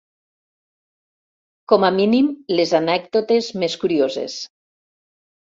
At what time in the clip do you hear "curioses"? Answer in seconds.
3.85-4.39